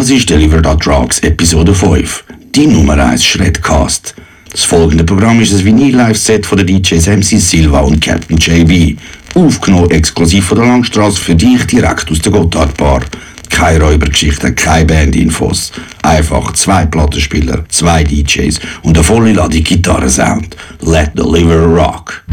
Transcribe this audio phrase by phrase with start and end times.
[0.00, 4.14] Das ist Delivered at Drugs Episode 5, die Nummer 1 Shredcast.
[4.50, 8.98] Das folgende Programm ist ein Vinyl-Live-Set von den DJs MC Silva und Captain JB.
[9.34, 13.02] Aufgenommen exklusiv von der Langstrasse für dich direkt aus der Gotthardbar.
[13.50, 15.70] Keine Räubergeschichten, keine Bandinfos.
[16.00, 20.56] Einfach zwei Plattenspieler, zwei DJs und eine volle Ladung Gitarrensound.
[20.80, 22.24] Let the liver rock.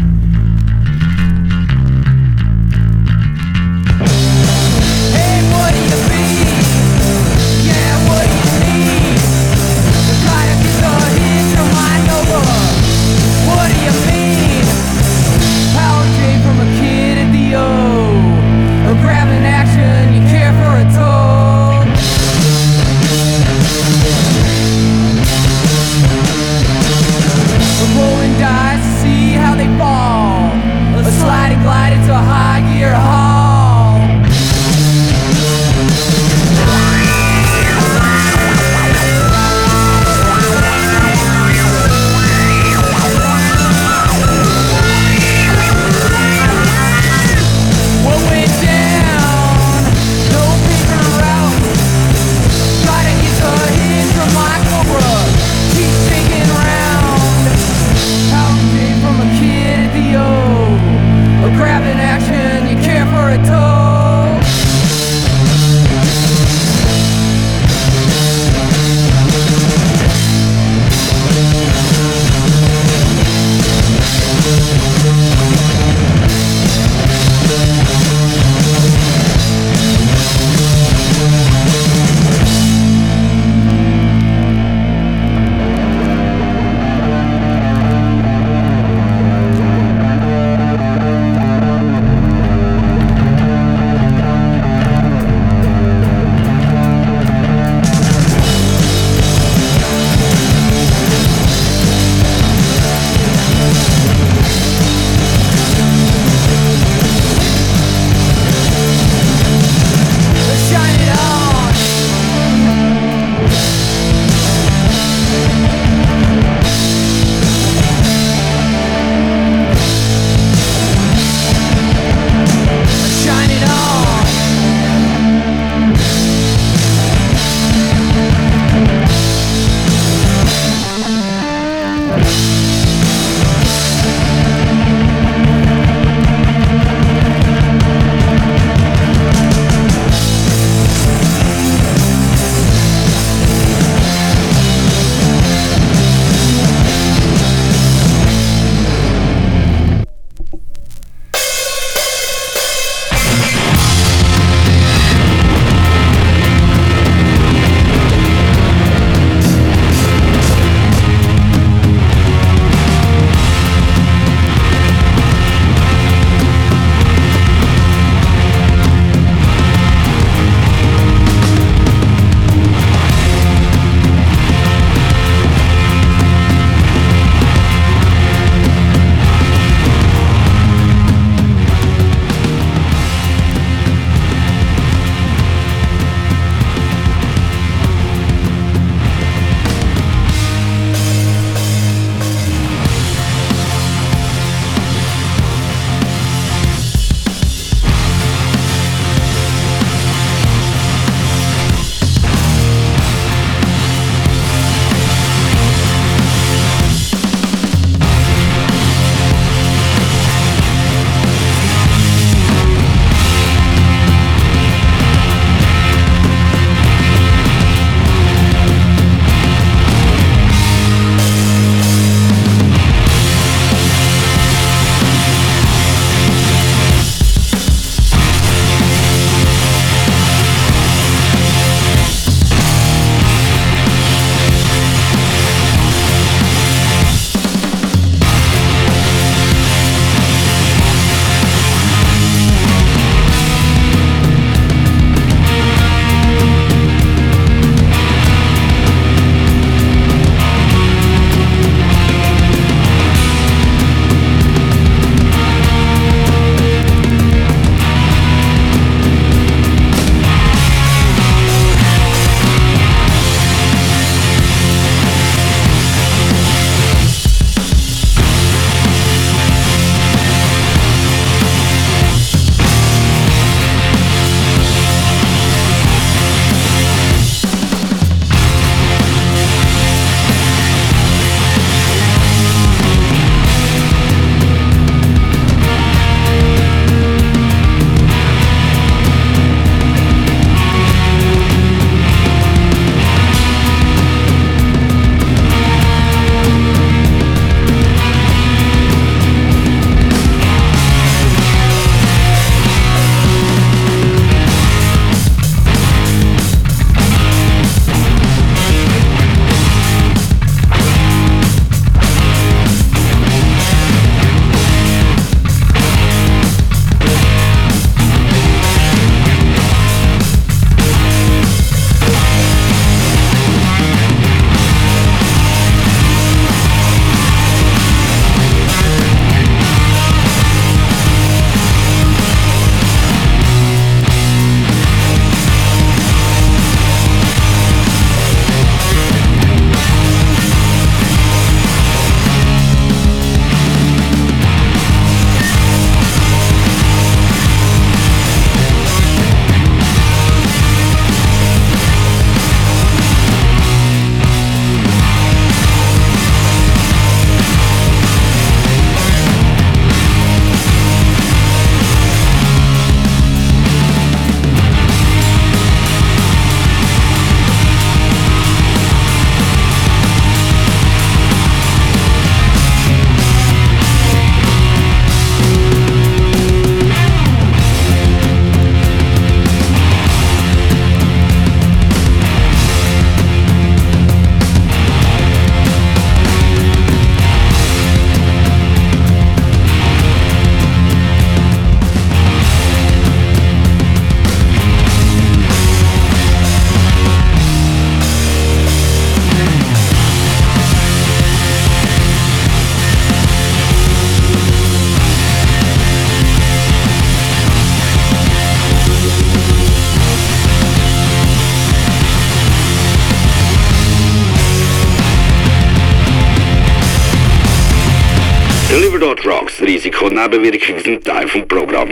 [418.98, 421.90] Dot Rocks, Risiko und Nebenwirkungen sind Teil vom Programm.